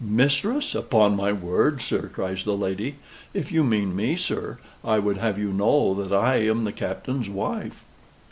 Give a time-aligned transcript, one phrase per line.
[0.03, 0.73] "Mistress!
[0.73, 2.95] upon my word, sir!" cries the lady.
[3.35, 7.29] "If you mean me, sir, I would have you know that I am the Captain's
[7.29, 7.85] wife."